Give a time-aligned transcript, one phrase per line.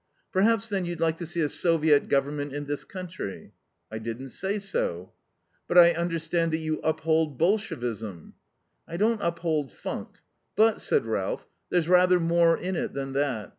[0.33, 3.53] "Perhaps, then, you'd like to see a Soviet Government in this country?"
[3.91, 5.13] "I didn't say so."
[5.67, 8.33] "But I understand that you uphold Bolshevism?"
[8.87, 10.17] "I don't uphold funk.
[10.55, 13.49] But," said Ralph, "there's rather more in it than that.